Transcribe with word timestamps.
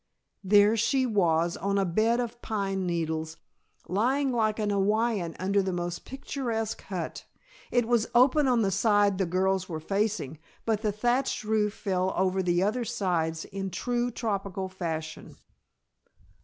There 0.43 0.75
she 0.75 1.05
was, 1.05 1.55
on 1.55 1.77
a 1.77 1.85
bed 1.85 2.19
of 2.19 2.41
pine 2.41 2.87
needles, 2.87 3.37
lying 3.87 4.31
like 4.31 4.57
an 4.57 4.71
Hawaiian 4.71 5.35
under 5.37 5.61
the 5.61 5.71
most 5.71 6.05
picturesque 6.05 6.81
hut. 6.81 7.25
It 7.69 7.87
was 7.87 8.07
open 8.15 8.47
on 8.47 8.63
the 8.63 8.71
side 8.71 9.19
the 9.19 9.27
girls 9.27 9.69
were 9.69 9.79
facing, 9.79 10.39
but 10.65 10.81
the 10.81 10.91
thatched 10.91 11.43
roof 11.43 11.75
fell 11.75 12.13
over 12.15 12.41
the 12.41 12.63
other 12.63 12.83
sides 12.83 13.45
in 13.45 13.69
true 13.69 14.09
tropical 14.09 14.67
fashion. 14.69 15.35